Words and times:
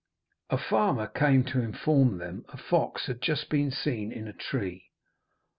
A 0.49 0.57
farmer 0.57 1.05
came 1.05 1.43
to 1.43 1.61
inform 1.61 2.17
them 2.17 2.43
a 2.49 2.57
fox 2.57 3.05
had 3.05 3.21
just 3.21 3.49
been 3.49 3.69
seen 3.69 4.11
in 4.11 4.27
a 4.27 4.33
tree. 4.33 4.89